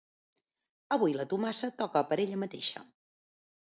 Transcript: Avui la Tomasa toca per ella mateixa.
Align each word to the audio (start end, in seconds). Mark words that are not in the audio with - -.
Avui 0.97 1.15
la 1.19 1.27
Tomasa 1.35 1.71
toca 1.85 2.05
per 2.11 2.21
ella 2.27 2.43
mateixa. 2.49 2.87